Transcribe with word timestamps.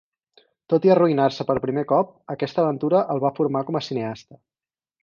Tot 0.73 0.87
i 0.87 0.91
arruïnar-se 0.93 1.45
per 1.51 1.57
primer 1.67 1.85
cop, 1.93 2.17
aquesta 2.37 2.65
aventura 2.65 3.05
el 3.17 3.25
va 3.27 3.35
formar 3.43 3.67
com 3.71 3.81
a 3.81 3.85
cineasta. 3.91 4.43